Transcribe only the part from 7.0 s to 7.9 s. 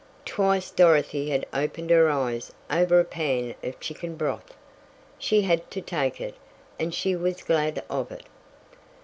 was glad